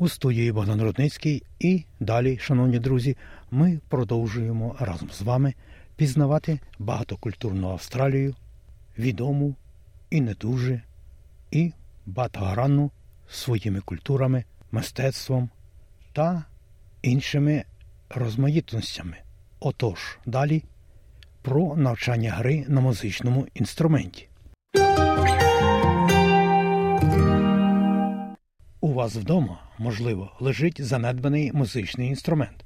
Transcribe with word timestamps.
У 0.00 0.08
студії 0.08 0.52
Богдан 0.52 0.82
Рудницький 0.82 1.42
і 1.58 1.84
далі, 2.00 2.38
шановні 2.38 2.78
друзі, 2.78 3.16
ми 3.50 3.80
продовжуємо 3.88 4.76
разом 4.80 5.10
з 5.10 5.22
вами 5.22 5.54
пізнавати 5.96 6.60
багатокультурну 6.78 7.70
Австралію, 7.70 8.34
відому 8.98 9.54
і 10.10 10.20
не 10.20 10.34
дуже, 10.34 10.82
і 11.50 11.72
багатогранну 12.06 12.90
своїми 13.30 13.80
культурами, 13.80 14.44
мистецтвом 14.72 15.50
та 16.12 16.44
іншими 17.02 17.64
розмаїтностями. 18.10 19.16
Отож, 19.60 20.18
далі 20.26 20.64
про 21.42 21.76
навчання 21.76 22.30
гри 22.30 22.64
на 22.68 22.80
музичному 22.80 23.46
інструменті. 23.54 24.28
У 28.80 28.92
вас 28.92 29.16
вдома, 29.16 29.67
можливо, 29.78 30.32
лежить 30.40 30.84
занедбаний 30.84 31.52
музичний 31.52 32.08
інструмент. 32.08 32.64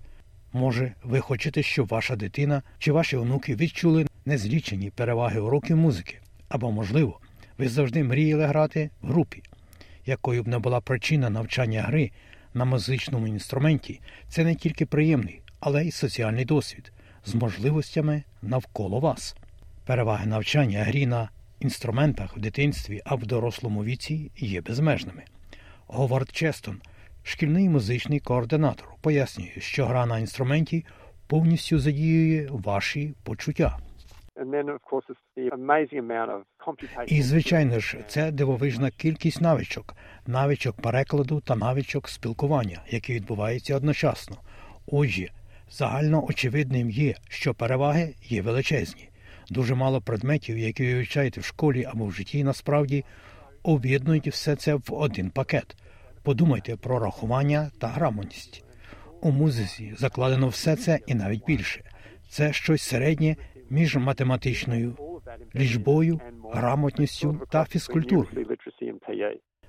Може, 0.53 0.95
ви 1.03 1.21
хочете, 1.21 1.63
щоб 1.63 1.89
ваша 1.89 2.17
дитина 2.17 2.63
чи 2.79 2.93
ваші 2.93 3.17
онуки 3.17 3.57
відчули 3.57 4.07
незлічені 4.27 4.91
переваги 4.91 5.41
уроків 5.41 5.77
музики, 5.77 6.19
або, 6.49 6.73
можливо, 6.73 7.21
ви 7.59 7.69
завжди 7.69 8.05
мріяли 8.05 8.47
грати 8.47 8.91
в 9.03 9.07
групі, 9.07 9.43
якою 10.07 10.43
б 10.43 10.49
не 10.49 10.59
була 10.59 10.81
причина 10.81 11.31
навчання 11.31 11.83
гри 11.83 12.11
на 12.55 12.65
музичному 12.65 13.27
інструменті, 13.27 14.01
це 14.29 14.45
не 14.45 14.55
тільки 14.55 14.87
приємний, 14.87 15.41
але 15.61 15.85
й 15.85 15.91
соціальний 15.91 16.45
досвід 16.45 16.93
з 17.25 17.35
можливостями 17.35 18.23
навколо 18.43 19.01
вас. 19.01 19.37
Переваги 19.85 20.27
навчання 20.27 20.85
грі 20.85 21.07
на 21.07 21.29
інструментах 21.61 22.37
в 22.37 22.41
дитинстві 22.41 23.03
а 23.05 23.15
в 23.15 23.27
дорослому 23.27 23.85
віці 23.85 24.31
є 24.37 24.61
безмежними. 24.61 25.23
Говард 25.87 26.31
Честон, 26.33 26.81
шкільний 27.23 27.69
музичний 27.69 28.21
координатор, 28.21 28.89
пояснює, 29.01 29.53
що 29.59 29.87
гра 29.87 30.07
на 30.07 30.19
інструменті 30.19 30.85
повністю 31.27 31.79
задіює 31.79 32.49
ваші 32.51 33.15
почуття. 33.25 33.79
І, 37.07 37.23
звичайно 37.23 37.81
ж, 37.81 37.99
це 38.09 38.31
дивовижна 38.31 38.91
кількість 38.91 39.41
навичок, 39.41 39.95
навичок 40.27 40.77
перекладу 40.77 41.41
та 41.41 41.57
навичок 41.57 42.09
спілкування, 42.09 42.81
які 42.91 43.15
відбуваються 43.15 43.77
одночасно. 43.77 44.37
Отже, 44.87 45.29
загально 45.71 46.25
очевидним 46.27 46.91
є, 46.91 47.15
що 47.29 47.55
переваги 47.55 48.15
є 48.23 48.43
величезні. 48.43 49.09
Дуже 49.51 49.75
мало 49.75 50.01
предметів, 50.01 50.59
які 50.59 50.87
ви 50.87 50.95
вивчаєте 50.95 51.41
в 51.41 51.45
школі 51.45 51.85
або 51.85 52.05
в 52.07 52.13
житті, 52.13 52.45
насправді 52.45 53.05
об'єднують 53.63 54.29
все 54.29 54.57
це 54.57 54.75
в 54.75 54.85
один 54.89 55.31
пакет. 55.31 55.77
Подумайте 56.23 56.77
про 56.77 56.99
рахування 56.99 57.71
та 57.79 57.87
грамотність. 57.87 58.65
У 59.21 59.31
музиці 59.31 59.95
закладено 59.99 60.49
все 60.49 60.77
це 60.77 60.99
і 61.07 61.15
навіть 61.15 61.45
більше. 61.47 61.85
Це 62.29 62.53
щось 62.53 62.83
середнє 62.83 63.37
між 63.71 63.97
математичною 63.97 64.97
лічбою, 65.55 66.21
грамотністю 66.53 67.41
та 67.51 67.65
фізкультурою. 67.65 68.47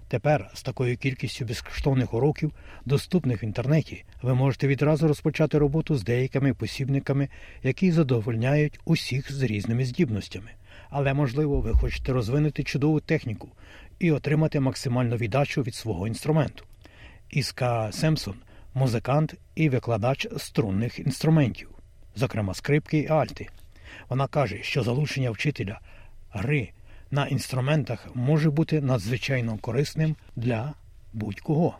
Тепер 0.08 0.50
з 0.54 0.64
такою 0.64 0.98
кількістю 0.98 1.46
безкоштовних 1.46 2.14
уроків, 2.14 2.52
доступних 2.86 3.44
в 3.44 3.46
інтернеті, 3.46 4.04
ви 4.22 4.36
можете 4.36 4.68
відразу 4.68 5.08
розпочати 5.08 5.58
роботу 5.58 5.96
з 5.96 6.04
деякими 6.04 6.54
посібниками, 6.54 7.30
які 7.64 7.92
задовольняють 7.92 8.80
усіх 8.86 9.32
з 9.32 9.44
різними 9.44 9.86
здібностями. 9.86 10.52
Але, 10.96 11.14
можливо, 11.14 11.62
ви 11.62 11.74
хочете 11.74 12.14
розвинути 12.14 12.64
чудову 12.64 13.00
техніку 13.00 13.50
і 14.00 14.12
отримати 14.12 14.60
максимальну 14.60 15.16
віддачу 15.16 15.62
від 15.62 15.76
свого 15.76 16.08
інструменту. 16.08 16.66
Іска 17.30 17.92
Семсон 17.92 18.36
музикант 18.74 19.36
і 19.56 19.70
викладач 19.70 20.28
струнних 20.38 21.00
інструментів, 21.00 21.70
зокрема 22.16 22.54
скрипки 22.54 22.98
і 23.00 23.08
альти. 23.08 23.48
Вона 24.10 24.28
каже, 24.28 24.64
що 24.64 24.84
залучення 24.84 25.32
вчителя 25.32 25.80
гри 26.32 26.70
на 27.12 27.28
інструментах 27.28 28.16
може 28.16 28.50
бути 28.50 28.82
надзвичайно 28.82 29.58
корисним 29.58 30.16
для 30.36 30.74
будь-кого. 31.14 31.78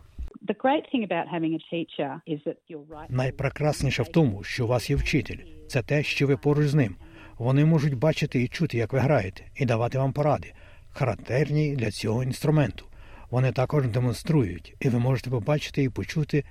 Найпрекрасніше 3.08 4.02
в 4.02 4.08
тому, 4.08 4.42
що 4.42 4.64
у 4.64 4.68
вас 4.68 4.90
є 4.90 4.96
вчитель. 4.96 5.38
Це 5.68 5.82
те, 5.82 6.02
що 6.02 6.26
ви 6.26 6.36
поруч 6.36 6.66
з 6.66 6.74
ним. 6.74 6.96
Вони 7.38 7.64
можуть 7.64 7.94
бачити 7.94 8.42
і 8.42 8.48
чути, 8.48 8.78
як 8.78 8.92
ви 8.92 8.98
граєте, 8.98 9.42
і 9.56 9.64
давати 9.64 9.98
вам 9.98 10.12
поради, 10.12 10.52
характерні 10.92 11.76
для 11.76 11.90
цього 11.90 12.22
інструменту. 12.22 12.86
Вони 13.30 13.52
також 13.52 13.88
демонструють, 13.88 14.74
і 14.80 14.88
ви 14.88 14.98
можете 14.98 15.30
побачити 15.30 15.82
і 15.82 15.88
почути 15.88 16.44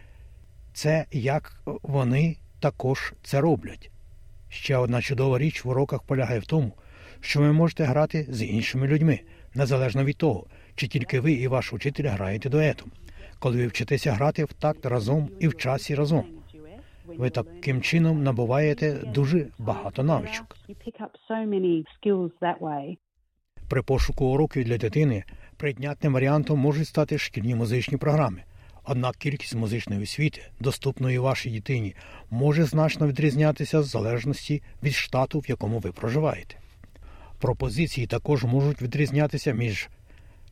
це, 0.74 1.06
як 1.12 1.62
вони 1.66 2.38
також 2.60 3.14
це 3.24 3.42
роблять. 3.42 3.92
Ще 4.50 4.78
одна 4.78 5.02
чудова 5.02 5.40
річ 5.40 5.66
в 5.66 5.70
уроках 5.70 6.04
полягає 6.04 6.40
в 6.40 6.46
тому, 6.46 6.74
що 7.20 7.40
ви 7.40 7.54
можете 7.54 7.84
грати 7.84 8.28
з 8.30 8.44
іншими 8.44 8.88
людьми, 8.88 9.20
незалежно 9.54 10.04
від 10.04 10.18
того, 10.18 10.48
чи 10.76 10.88
тільки 10.88 11.20
ви 11.20 11.32
і 11.32 11.48
ваш 11.48 11.74
учитель 11.74 12.08
граєте 12.08 12.50
дуетом. 12.50 12.92
Коли 13.40 13.58
ви 13.58 13.68
вчитеся 13.68 14.12
грати 14.12 14.46
в 14.46 14.54
такт 14.54 14.86
разом 14.86 15.30
і 15.40 15.48
в 15.48 15.58
часі 15.58 15.96
разом. 15.96 16.26
Ви 17.06 17.30
таким 17.30 17.82
чином 17.82 18.24
набуваєте 18.24 18.94
дуже 18.94 19.48
багато 19.58 20.04
навичок. 20.04 20.58
При 23.70 23.82
пошуку 23.82 24.26
уроків 24.26 24.66
для 24.66 24.78
дитини 24.78 25.24
прийнятним 25.58 26.14
варіантом 26.14 26.60
можуть 26.60 26.88
стати 26.88 27.18
шкільні 27.18 27.56
музичні 27.56 27.98
програми. 27.98 28.44
Однак 28.86 29.16
кількість 29.16 29.56
музичної 29.56 30.04
освіти, 30.04 30.42
доступної 30.60 31.20
вашій 31.20 31.50
дитині, 31.50 31.96
може 32.30 32.64
значно 32.64 33.08
відрізнятися 33.08 33.80
в 33.80 33.84
залежності 33.84 34.62
від 34.84 34.94
штату, 34.94 35.40
в 35.40 35.50
якому 35.50 35.80
ви 35.80 35.92
проживаєте. 35.92 36.56
Пропозиції 37.40 38.08
також 38.08 38.44
можуть 38.44 38.82
відрізнятися 38.82 39.54
між 39.54 39.90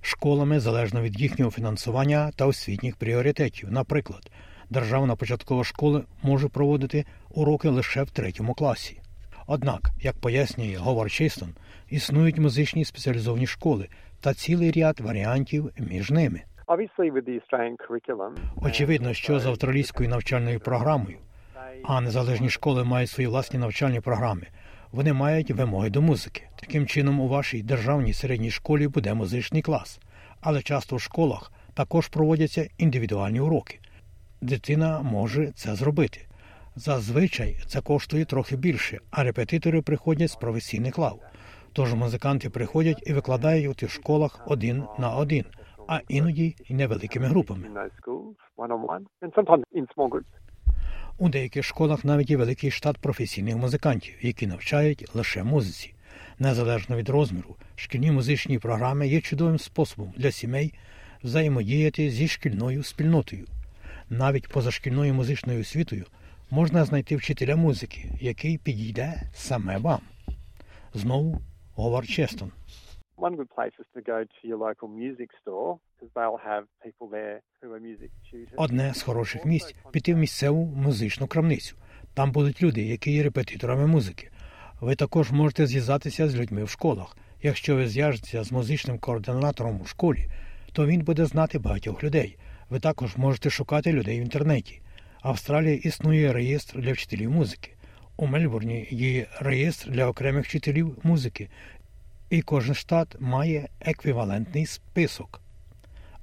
школами 0.01 0.59
залежно 0.59 1.01
від 1.01 1.21
їхнього 1.21 1.51
фінансування 1.51 2.31
та 2.35 2.45
освітніх 2.45 2.95
пріоритетів. 2.95 3.71
Наприклад, 3.71 4.31
державна 4.71 5.15
початкова 5.15 5.63
школа 5.63 6.03
може 6.23 6.47
проводити 6.47 7.05
уроки 7.29 7.69
лише 7.69 8.03
в 8.03 8.09
третьому 8.09 8.53
класі. 8.53 8.99
Однак, 9.47 9.91
як 10.01 10.15
пояснює 10.15 10.75
Говард 10.75 11.11
Чейстон, 11.11 11.49
існують 11.89 12.39
музичні 12.39 12.85
спеціалізовані 12.85 13.47
школи 13.47 13.87
та 14.21 14.33
цілий 14.33 14.71
ряд 14.71 14.99
варіантів 14.99 15.71
між 15.77 16.11
ними. 16.11 16.41
Очевидно, 18.55 19.13
що 19.13 19.39
з 19.39 19.45
австралійською 19.45 20.09
навчальною 20.09 20.59
програмою, 20.59 21.17
а 21.83 22.01
незалежні 22.01 22.49
школи 22.49 22.83
мають 22.83 23.09
свої 23.09 23.27
власні 23.27 23.59
навчальні 23.59 23.99
програми. 23.99 24.47
Вони 24.91 25.13
мають 25.13 25.51
вимоги 25.51 25.89
до 25.89 26.01
музики. 26.01 26.43
Таким 26.59 26.87
чином, 26.87 27.19
у 27.19 27.27
вашій 27.27 27.63
державній 27.63 28.13
середній 28.13 28.51
школі 28.51 28.87
буде 28.87 29.13
музичний 29.13 29.61
клас, 29.61 29.99
але 30.41 30.61
часто 30.61 30.95
в 30.95 31.01
школах 31.01 31.51
також 31.73 32.07
проводяться 32.07 32.69
індивідуальні 32.77 33.39
уроки. 33.39 33.79
Дитина 34.41 35.01
може 35.01 35.51
це 35.51 35.75
зробити. 35.75 36.25
Зазвичай 36.75 37.57
це 37.67 37.81
коштує 37.81 38.25
трохи 38.25 38.55
більше, 38.55 38.99
а 39.11 39.23
репетитори 39.23 39.81
приходять 39.81 40.31
з 40.31 40.35
професійних 40.35 40.97
лав. 40.97 41.19
Тож 41.73 41.93
музиканти 41.93 42.49
приходять 42.49 43.03
і 43.05 43.13
викладають 43.13 43.83
у 43.83 43.87
школах 43.87 44.39
один 44.47 44.83
на 44.99 45.15
один, 45.15 45.45
а 45.87 45.99
іноді 46.07 46.55
й 46.69 46.73
невеликими 46.73 47.25
групами. 47.25 47.67
У 51.17 51.29
деяких 51.29 51.63
школах 51.65 52.05
навіть 52.05 52.29
є 52.29 52.37
великий 52.37 52.71
штат 52.71 52.97
професійних 52.97 53.55
музикантів, 53.55 54.15
які 54.21 54.47
навчають 54.47 55.15
лише 55.15 55.43
музиці. 55.43 55.93
Незалежно 56.39 56.97
від 56.97 57.09
розміру, 57.09 57.55
шкільні 57.75 58.11
музичні 58.11 58.59
програми 58.59 59.07
є 59.07 59.21
чудовим 59.21 59.59
способом 59.59 60.13
для 60.17 60.31
сімей 60.31 60.73
взаємодіяти 61.23 62.09
зі 62.09 62.27
шкільною 62.27 62.83
спільнотою. 62.83 63.45
Навіть 64.13 64.47
позашкільною 64.47 65.13
музичною 65.13 65.61
освітою 65.61 66.05
можна 66.49 66.85
знайти 66.85 67.15
вчителя 67.15 67.55
музики, 67.55 68.09
який 68.21 68.57
підійде 68.57 69.21
саме 69.33 69.77
вам. 69.77 69.99
Знову 70.93 71.41
Говард 71.75 72.09
Честон. 72.09 72.51
One 73.17 73.35
good 73.35 73.47
place 73.57 73.73
is 73.79 73.87
to 73.95 74.01
go 74.11 74.17
to 74.35 74.47
your 74.49 74.57
local 74.57 74.89
music 75.03 75.29
store 75.41 75.77
because 75.77 76.11
they'll 76.15 76.41
have 76.51 76.63
people 76.85 77.07
there 77.17 77.39
who 77.61 77.73
are 77.73 77.79
music 77.79 78.09
tutors. 78.31 78.53
Одне 78.57 78.93
з 78.93 79.01
хороших 79.01 79.45
місць 79.45 79.75
піти 79.91 80.13
в 80.13 80.17
місцеву 80.17 80.65
музичну 80.65 81.27
крамницю. 81.27 81.75
Там 82.13 82.31
будуть 82.31 82.63
люди, 82.63 82.81
які 82.81 83.11
є 83.11 83.23
репетиторами 83.23 83.87
музики. 83.87 84.31
Ви 84.81 84.95
також 84.95 85.31
можете 85.31 85.67
зв'язатися 85.67 86.29
з 86.29 86.35
людьми 86.35 86.63
в 86.63 86.69
школах. 86.69 87.17
Якщо 87.41 87.75
ви 87.75 87.87
зв'яжетеся 87.87 88.43
з 88.43 88.51
музичним 88.51 88.99
координатором 88.99 89.81
у 89.81 89.85
школі, 89.85 90.27
то 90.73 90.85
він 90.85 91.01
буде 91.01 91.25
знати 91.25 91.59
багатьох 91.59 92.03
людей. 92.03 92.37
Ви 92.71 92.79
також 92.79 93.17
можете 93.17 93.49
шукати 93.49 93.93
людей 93.93 94.19
в 94.19 94.23
інтернеті. 94.23 94.81
Австралії 95.21 95.87
існує 95.87 96.33
реєстр 96.33 96.79
для 96.81 96.93
вчителів 96.93 97.31
музики. 97.31 97.71
У 98.17 98.27
Мельбурні 98.27 98.87
є 98.91 99.27
реєстр 99.39 99.91
для 99.91 100.07
окремих 100.07 100.45
вчителів 100.45 100.97
музики, 101.03 101.49
і 102.29 102.41
кожен 102.41 102.75
штат 102.75 103.15
має 103.19 103.69
еквівалентний 103.79 104.65
список. 104.65 105.41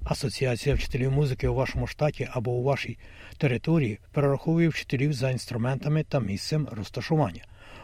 Асоціація 0.03 0.75
вчителів 0.75 1.11
музики 1.11 1.47
у 1.47 1.53
вашому 1.53 1.87
штаті 1.87 2.27
або 2.31 2.51
у 2.51 2.63
вашій 2.63 2.97
території 3.37 3.99
перераховує 4.11 4.69
вчителів 4.69 5.13
за 5.13 5.31
інструментами 5.31 6.03
та 6.03 6.19
місцем 6.19 6.67
розташування. 6.71 7.43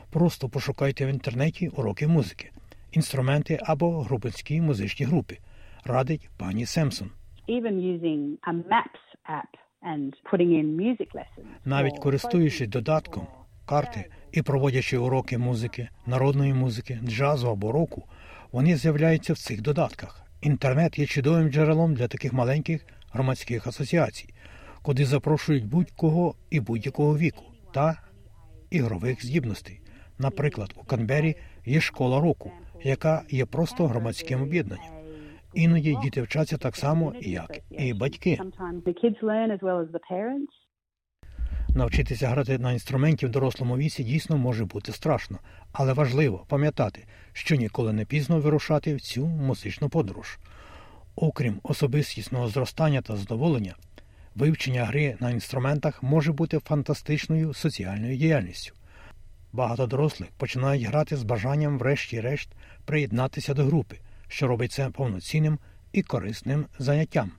Просто 0.09 0.49
пошукайте 0.49 1.05
в 1.05 1.09
інтернеті 1.09 1.67
уроки 1.67 2.07
музики, 2.07 2.51
інструменти 2.91 3.59
або 3.63 4.01
групинські 4.01 4.61
музичні 4.61 5.05
групи. 5.05 5.37
Радить 5.83 6.29
пані 6.37 6.65
Семсон. 6.65 7.09
Even 7.47 7.79
using 7.79 8.37
a 8.47 8.53
Maps 8.53 9.03
app 9.27 9.51
and 9.83 10.13
putting 10.29 10.51
in 10.51 10.77
music 10.77 11.09
lessons. 11.15 11.47
Навіть 11.65 11.99
користуючись 11.99 12.67
додатком 12.67 13.27
карти 13.65 14.09
і 14.31 14.41
проводячи 14.41 14.97
уроки 14.97 15.37
музики, 15.37 15.89
народної 16.05 16.53
музики, 16.53 16.99
джазу 17.03 17.49
або 17.49 17.71
року, 17.71 18.03
вони 18.51 18.77
з'являються 18.77 19.33
в 19.33 19.37
цих 19.37 19.61
додатках. 19.61 20.21
Інтернет 20.41 20.99
є 20.99 21.05
чудовим 21.05 21.49
джерелом 21.49 21.93
для 21.93 22.07
таких 22.07 22.33
маленьких 22.33 22.85
громадських 23.11 23.67
асоціацій, 23.67 24.33
куди 24.81 25.05
запрошують 25.05 25.65
будь-кого 25.65 26.35
і 26.49 26.59
будь-якого 26.59 27.17
віку 27.17 27.43
та 27.73 28.01
ігрових 28.69 29.25
здібностей. 29.25 29.81
Наприклад, 30.19 30.73
у 30.77 30.83
Канбері 30.83 31.35
є 31.65 31.81
школа 31.81 32.19
року, 32.19 32.51
яка 32.83 33.23
є 33.29 33.45
просто 33.45 33.87
громадським 33.87 34.41
об'єднанням. 34.41 34.94
Іноді 35.55 35.97
діти 36.03 36.21
вчаться 36.21 36.57
так 36.57 36.75
само, 36.75 37.13
як 37.21 37.59
і 37.69 37.93
батьки. 37.93 38.39
Навчитися 41.75 42.27
грати 42.27 42.57
на 42.57 42.71
інструменті 42.71 43.25
в 43.25 43.29
дорослому 43.29 43.77
віці 43.77 44.03
дійсно 44.03 44.37
може 44.37 44.65
бути 44.65 44.91
страшно, 44.91 45.39
але 45.73 45.93
важливо 45.93 46.45
пам'ятати, 46.47 47.05
що 47.33 47.55
ніколи 47.55 47.93
не 47.93 48.05
пізно 48.05 48.39
вирушати 48.39 48.95
в 48.95 49.01
цю 49.01 49.25
музичну 49.25 49.89
подорож. 49.89 50.39
Окрім 51.15 51.59
особистісного 51.63 52.47
зростання 52.47 53.01
та 53.01 53.15
задоволення, 53.15 53.75
вивчення 54.35 54.85
гри 54.85 55.17
на 55.19 55.31
інструментах 55.31 56.03
може 56.03 56.31
бути 56.31 56.59
фантастичною 56.59 57.53
соціальною 57.53 58.17
діяльністю. 58.17 58.73
Багато 59.53 59.87
дорослих 59.87 60.29
починають 60.37 60.83
грати 60.83 61.17
з 61.17 61.23
бажанням, 61.23 61.77
врешті-решт, 61.77 62.49
приєднатися 62.85 63.53
до 63.53 63.63
групи, 63.63 63.97
що 64.35 64.47
робить 64.47 64.71
це 64.71 64.89
повноцінним 64.89 65.59
і 65.93 66.01
корисним 66.01 66.65
заняттям. 66.79 67.31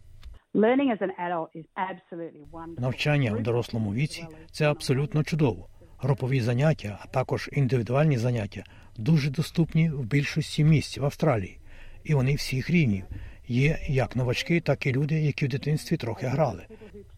Навчання 2.78 3.32
в 3.32 3.42
дорослому 3.42 3.94
віці 3.94 4.26
це 4.50 4.70
абсолютно 4.70 5.24
чудово. 5.24 5.68
Групові 5.98 6.40
заняття, 6.40 6.98
а 7.02 7.06
також 7.06 7.50
індивідуальні 7.52 8.18
заняття 8.18 8.64
дуже 8.96 9.30
доступні 9.30 9.90
в 9.90 10.04
більшості 10.04 10.64
місць 10.64 10.98
в 10.98 11.04
Австралії, 11.04 11.58
і 12.04 12.14
вони 12.14 12.34
всіх 12.34 12.70
рівнів. 12.70 13.04
Є 13.48 13.78
як 13.88 14.16
новачки, 14.16 14.60
так 14.60 14.86
і 14.86 14.92
люди, 14.92 15.14
які 15.14 15.46
в 15.46 15.48
дитинстві 15.48 15.96
трохи 15.96 16.26
грали, 16.26 16.66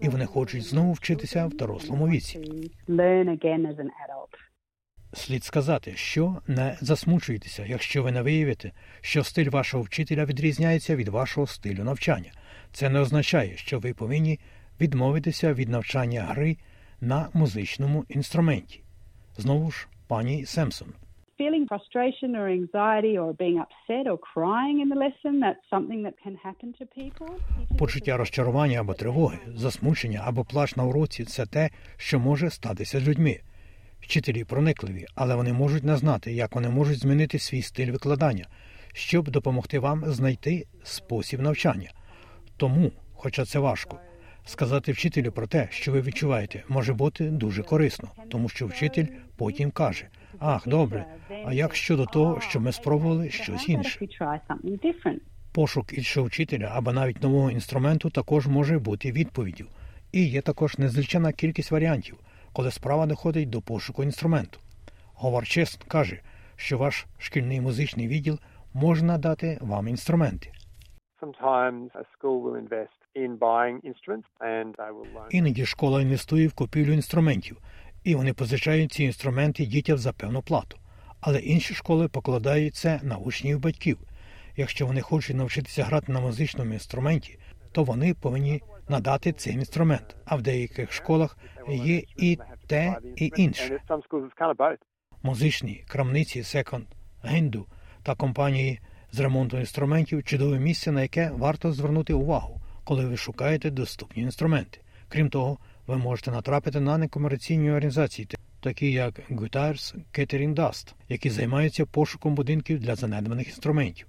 і 0.01 0.09
вони 0.09 0.27
хочуть 0.27 0.63
знову 0.63 0.93
вчитися 0.93 1.47
в 1.47 1.55
дорослому 1.55 2.09
віці. 2.09 2.41
Слід 5.13 5.45
сказати, 5.45 5.93
що 5.97 6.37
не 6.47 6.77
засмучуйтеся, 6.81 7.67
якщо 7.67 8.03
ви 8.03 8.13
не 8.13 8.23
виявите, 8.23 8.73
що 9.01 9.25
стиль 9.25 9.51
вашого 9.51 9.83
вчителя 9.83 10.25
відрізняється 10.25 10.97
від 10.97 11.09
вашого 11.09 11.47
стилю 11.47 11.85
навчання. 11.85 12.33
Це 12.73 12.89
не 12.89 13.01
означає, 13.01 13.57
що 13.57 13.79
ви 13.79 13.95
повинні 13.95 14.39
відмовитися 14.81 15.53
від 15.53 15.69
навчання 15.69 16.21
гри 16.21 16.57
на 17.01 17.29
музичному 17.35 18.05
інструменті. 18.09 18.81
Знову 19.37 19.71
ж, 19.71 19.89
пані 20.09 20.45
Семсон. 20.45 20.89
Feeling 21.41 21.69
frustration 21.69 22.31
or 22.41 22.47
anxiety 22.61 23.15
or 23.23 23.33
being 23.45 23.59
upset 23.67 24.05
or 24.13 24.19
crying 24.35 24.77
in 24.83 24.89
the 24.93 24.99
lesson, 25.05 25.33
that's 25.45 25.67
something 25.75 26.01
that 26.07 26.15
can 26.25 26.35
happen 26.47 26.69
to 26.79 26.85
people. 27.01 27.31
Почуття 27.79 28.17
розчарування 28.17 28.81
або 28.81 28.95
тривоги, 28.95 29.39
засмучення 29.47 30.23
або 30.25 30.45
плач 30.45 30.77
на 30.77 30.85
уроці 30.85 31.25
це 31.25 31.47
те, 31.47 31.71
що 31.97 32.19
може 32.19 32.51
статися 32.51 33.01
з 33.01 33.09
людьми. 33.09 33.41
Вчителі 34.01 34.45
проникливі, 34.45 35.07
але 35.15 35.35
вони 35.35 35.53
можуть 35.53 35.85
не 35.85 35.97
знати, 35.97 36.33
як 36.33 36.55
вони 36.55 36.69
можуть 36.69 36.99
змінити 36.99 37.39
свій 37.39 37.63
стиль 37.63 37.91
викладання, 37.91 38.47
щоб 38.93 39.31
допомогти 39.31 39.79
вам 39.79 40.13
знайти 40.13 40.67
спосіб 40.83 41.41
навчання. 41.41 41.91
Тому, 42.57 42.93
хоча 43.15 43.45
це 43.45 43.59
важко, 43.59 43.99
сказати 44.45 44.93
вчителю 44.93 45.33
про 45.33 45.47
те, 45.47 45.69
що 45.71 45.93
ви 45.93 46.01
відчуваєте, 46.01 46.65
може 46.69 46.93
бути 46.95 47.25
дуже 47.25 47.63
корисно, 47.63 48.09
тому 48.29 48.49
що 48.49 48.67
вчитель 48.67 49.07
потім 49.37 49.71
каже: 49.71 50.07
Ах, 50.39 50.69
добре, 50.69 51.05
а 51.45 51.53
як 51.53 51.75
щодо 51.75 52.07
того, 52.07 52.41
що 52.41 52.61
ми 52.61 52.73
спробували 52.73 53.31
щось 53.31 53.69
інше? 53.69 54.01
Пошук 55.53 55.93
іншого 55.99 56.27
вчителя 56.27 56.73
або 56.75 56.93
навіть 56.93 57.23
нового 57.23 57.51
інструменту 57.51 58.11
також 58.11 58.47
може 58.47 58.79
бути 58.79 59.13
відповіддю. 59.13 59.67
І 60.13 60.25
є 60.25 60.41
також 60.41 60.79
незлічена 60.79 61.33
кількість 61.33 61.71
варіантів, 61.71 62.17
коли 62.59 62.71
справа 62.71 63.07
доходить 63.07 63.51
до 63.51 63.61
пошуку 63.61 64.03
інструменту. 64.03 64.61
Говарчест 65.15 65.85
каже, 65.85 66.21
що 66.57 66.79
ваш 66.79 67.07
шкільний 67.19 67.61
музичний 67.61 68.09
відділ 68.09 68.39
може 68.75 69.05
надати 69.05 69.59
вам 69.61 69.89
інструменти. 69.89 70.53
Іноді 75.31 75.67
школа 75.67 76.03
інвестує 76.03 76.49
в 76.49 76.53
купівлю 76.53 76.93
інструментів, 76.93 77.57
і 78.05 78.15
вони 78.15 78.33
позичають 78.33 78.93
ці 78.93 79.05
інструменти 79.05 79.67
дітям 79.67 79.99
за 79.99 80.13
певну 80.13 80.43
плату. 80.43 80.79
Але 81.21 81.39
інші 81.39 81.75
школи 81.75 82.09
покладають 82.09 82.75
це 82.75 83.01
на 83.03 83.17
учнів 83.17 83.61
батьків. 83.61 83.99
Якщо 84.57 84.87
вони 84.87 85.01
хочуть 85.01 85.37
навчитися 85.37 85.85
грати 85.85 86.13
на 86.13 86.21
музичному 86.21 86.73
інструменті, 86.73 87.39
то 87.79 87.85
вони 87.85 88.15
повинні 88.15 88.63
надати 88.89 89.33
цей 89.33 89.55
інструмент. 89.55 90.17
А 90.25 90.37
в 90.37 90.43
деяких 90.43 90.93
школах 90.93 91.39
є 91.69 92.03
і 92.17 92.39
те, 92.67 92.97
і 93.17 93.33
інше. 93.37 93.81
Музичні 95.23 95.85
крамниці 95.89 96.41
Second 96.41 96.85
Генду 97.23 97.67
та 98.03 98.15
компанії 98.15 98.81
з 99.13 99.21
ремонту 99.21 99.59
інструментів 99.59 100.25
чудове 100.25 100.59
місце, 100.59 100.93
на 100.93 101.03
яке 101.03 101.31
варто 101.31 101.73
звернути 101.73 102.13
увагу, 102.13 102.61
коли 102.85 103.07
ви 103.07 103.17
шукаєте 103.17 103.71
доступні 103.71 104.23
інструменти. 104.23 104.81
Крім 105.09 105.31
того, 105.31 105.59
ви 105.87 105.97
можете 105.97 106.31
натрапити 106.31 106.81
на 106.81 106.99
некомерційні 106.99 107.71
організації, 107.71 108.29
такі 108.61 108.93
як 108.93 109.21
Guitars 109.31 109.95
Catering 110.13 110.55
Dust, 110.55 110.95
які 111.09 111.31
займаються 111.31 111.87
пошуком 111.87 112.35
будинків 112.35 112.81
для 112.81 112.95
занедбаних 112.95 113.49
інструментів. 113.49 114.07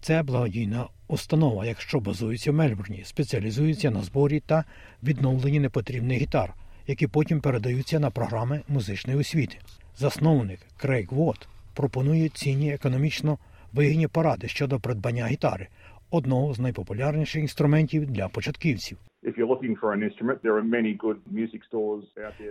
Це 0.00 0.22
благодійна 0.22 0.86
установа, 1.08 1.66
якщо 1.66 2.00
базується 2.00 2.50
в 2.50 2.54
Мельбурні, 2.54 3.02
спеціалізується 3.04 3.90
на 3.90 4.02
зборі 4.02 4.40
та 4.40 4.64
відновленні 5.02 5.60
непотрібних 5.60 6.18
гітар, 6.18 6.54
які 6.86 7.06
потім 7.06 7.40
передаються 7.40 8.00
на 8.00 8.10
програми 8.10 8.60
музичної 8.68 9.18
освіти. 9.18 9.56
Засновник 9.98 10.60
Крейг 10.76 11.06
Вот 11.10 11.48
пропонує 11.74 12.28
цінні 12.28 12.72
економічно 12.72 13.38
вигідні 13.72 14.06
поради 14.06 14.48
щодо 14.48 14.80
придбання 14.80 15.26
гітари, 15.26 15.68
одного 16.10 16.54
з 16.54 16.58
найпопулярніших 16.58 17.42
інструментів 17.42 18.06
для 18.06 18.28
початківців. 18.28 18.98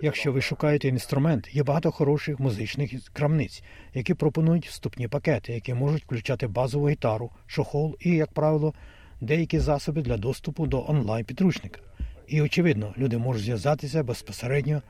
Якщо 0.02 0.32
ви 0.32 0.42
шукаєте 0.42 0.88
інструмент, 0.88 1.56
є 1.56 1.64
багато 1.64 1.92
хороших 1.92 2.40
музичних 2.40 2.92
крамниць, 3.14 3.64
які 3.94 4.14
пропонують 4.14 4.68
вступні 4.68 5.08
пакети, 5.08 5.54
які 5.54 5.74
можуть 5.74 6.04
включати 6.04 6.48
базову 6.48 6.90
гітару, 6.90 7.32
чохол 7.48 7.98
і, 8.00 8.12
як 8.12 8.34
правило, 8.34 8.74
деякі 9.22 9.60
засоби 9.60 10.02
для 10.02 10.18
доступу 10.18 10.68
до 10.68 10.86
онлайн-підручника. 10.90 11.82
І 12.28 12.42
очевидно, 12.42 12.94
люди 12.98 13.18
можуть 13.18 13.44
зв'язатися 13.44 14.04
безпосередньо 14.04 14.82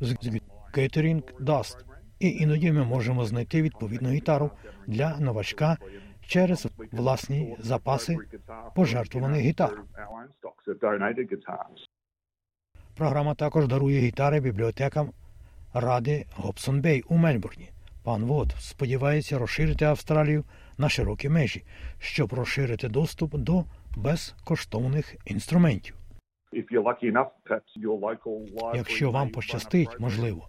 з 0.00 0.08
з 0.08 0.40
Catering 0.74 1.22
Dust. 1.40 1.76
І 2.20 2.28
іноді 2.28 2.72
ми 2.72 2.84
можемо 2.84 3.24
знайти 3.24 3.62
відповідну 3.62 4.10
гітару 4.10 4.50
для 4.86 5.16
новачка 5.20 5.76
через 6.32 6.68
власні 6.92 7.56
запаси 7.58 8.16
пожертвованих 8.76 9.40
гітар. 9.40 9.82
Програма 12.96 13.34
також 13.34 13.66
дарує 13.68 14.00
гітари 14.00 14.40
бібліотекам 14.40 15.10
Ради 15.74 16.26
Гобсон 16.36 16.80
Бей 16.80 17.02
у 17.08 17.16
Мельбурні. 17.16 17.70
Пан 18.04 18.24
Вод 18.24 18.54
сподівається 18.58 19.38
розширити 19.38 19.84
Австралію 19.84 20.44
на 20.78 20.88
широкі 20.88 21.28
межі, 21.28 21.64
щоб 21.98 22.32
розширити 22.32 22.88
доступ 22.88 23.36
до 23.36 23.64
безкоштовних 23.96 25.16
інструментів. 25.24 25.96
Якщо 28.74 29.10
вам 29.10 29.28
пощастить, 29.28 30.00
можливо, 30.00 30.48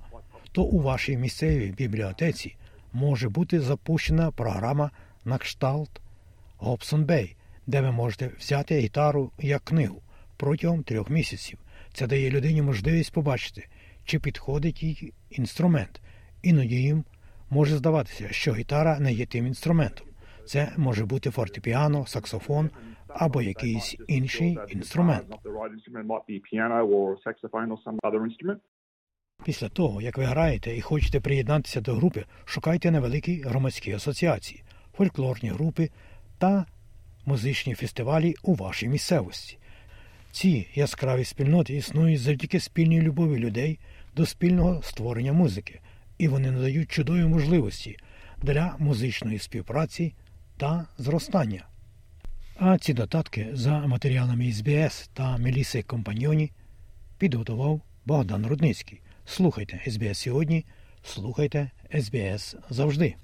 то 0.52 0.64
у 0.64 0.80
вашій 0.80 1.18
місцевій 1.18 1.74
бібліотеці 1.78 2.56
може 2.94 3.30
бути 3.30 3.60
запущена 3.60 4.32
програма 4.32 4.92
на 5.26 5.38
кшталт 5.38 6.02
Гобсон 6.58 7.06
Бей, 7.06 7.36
де 7.68 7.82
ви 7.82 7.92
можете 7.92 8.32
взяти 8.40 8.80
гітару 8.80 9.32
як 9.40 9.64
книгу 9.64 10.02
протягом 10.38 10.84
трьох 10.84 11.10
місяців. 11.10 11.60
Це 11.94 12.08
дає 12.08 12.30
людині 12.30 12.62
можливість 12.62 13.14
побачити, 13.14 13.68
чи 14.06 14.20
підходить 14.20 14.84
їй 14.84 15.14
інструмент. 15.30 16.02
Іноді 16.42 16.76
їм 16.76 17.04
може 17.50 17.78
здаватися, 17.78 18.28
що 18.32 18.54
гітара 18.54 19.00
не 19.00 19.14
є 19.14 19.26
тим 19.26 19.48
інструментом. 19.48 20.08
Це 20.46 20.74
може 20.78 21.06
бути 21.06 21.30
фортепіано, 21.30 22.06
саксофон, 22.06 22.70
або 23.08 23.42
якийсь 23.42 23.96
інший 24.08 24.58
інструмент. 24.70 25.26
Після 29.46 29.70
того, 29.70 30.02
як 30.02 30.18
ви 30.18 30.24
граєте 30.24 30.78
і 30.78 30.82
хочете 30.82 31.20
приєднатися 31.20 31.82
до 31.82 31.94
групи, 31.94 32.26
шукайте 32.46 32.92
невеликі 32.92 33.42
громадські 33.42 33.92
асоціації, 33.92 34.64
фольклорні 34.98 35.50
групи 35.50 35.90
та 36.38 36.66
музичні 37.26 37.76
фестивалі 37.76 38.36
у 38.44 38.56
вашій 38.56 38.88
місцевості. 38.88 39.58
Ці 40.32 40.68
яскраві 40.76 41.26
спільноти 41.26 41.76
існують 41.76 42.22
завдяки 42.22 42.60
спільній 42.60 43.02
любові 43.02 43.40
людей 43.40 43.80
до 44.16 44.26
спільного 44.26 44.82
створення 44.82 45.34
музики, 45.34 45.80
і 46.18 46.28
вони 46.28 46.52
надають 46.52 46.92
чудові 46.92 47.26
можливості 47.26 47.98
для 48.42 48.76
музичної 48.80 49.40
співпраці 49.40 50.14
та 50.58 50.86
зростання. 50.98 51.66
А 52.56 52.78
ці 52.78 52.94
додатки 52.94 53.50
за 53.54 53.80
матеріалами 53.80 54.52
СБС 54.52 55.10
та 55.14 55.38
Меліси 55.38 55.84
Компаньйоні 55.84 56.52
підготував 57.18 57.82
Богдан 58.06 58.48
Рудницький. 58.48 59.02
Слухайте 59.26 59.82
СБС 59.88 60.20
сьогодні, 60.20 60.66
слухайте 61.04 61.72
СБС 62.02 62.56
завжди. 62.70 63.16